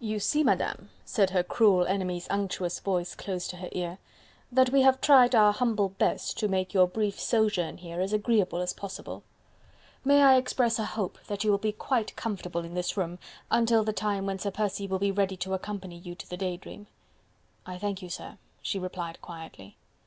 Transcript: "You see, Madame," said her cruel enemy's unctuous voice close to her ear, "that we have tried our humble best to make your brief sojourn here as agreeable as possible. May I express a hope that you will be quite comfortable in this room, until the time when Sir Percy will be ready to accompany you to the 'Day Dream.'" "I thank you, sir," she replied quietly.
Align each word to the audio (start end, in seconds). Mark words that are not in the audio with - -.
"You 0.00 0.18
see, 0.18 0.42
Madame," 0.42 0.88
said 1.04 1.28
her 1.28 1.42
cruel 1.42 1.84
enemy's 1.86 2.26
unctuous 2.30 2.80
voice 2.80 3.14
close 3.14 3.46
to 3.48 3.58
her 3.58 3.68
ear, 3.72 3.98
"that 4.50 4.70
we 4.70 4.80
have 4.80 4.98
tried 5.02 5.34
our 5.34 5.52
humble 5.52 5.90
best 5.90 6.38
to 6.38 6.48
make 6.48 6.72
your 6.72 6.86
brief 6.88 7.20
sojourn 7.20 7.76
here 7.76 8.00
as 8.00 8.14
agreeable 8.14 8.60
as 8.60 8.72
possible. 8.72 9.24
May 10.06 10.22
I 10.22 10.36
express 10.36 10.78
a 10.78 10.86
hope 10.86 11.18
that 11.26 11.44
you 11.44 11.50
will 11.50 11.58
be 11.58 11.72
quite 11.72 12.16
comfortable 12.16 12.64
in 12.64 12.72
this 12.72 12.96
room, 12.96 13.18
until 13.50 13.84
the 13.84 13.92
time 13.92 14.24
when 14.24 14.38
Sir 14.38 14.52
Percy 14.52 14.86
will 14.86 14.98
be 14.98 15.12
ready 15.12 15.36
to 15.36 15.52
accompany 15.52 15.98
you 15.98 16.14
to 16.14 16.26
the 16.30 16.38
'Day 16.38 16.56
Dream.'" 16.56 16.86
"I 17.66 17.76
thank 17.76 18.00
you, 18.00 18.08
sir," 18.08 18.38
she 18.62 18.78
replied 18.78 19.20
quietly. 19.20 19.76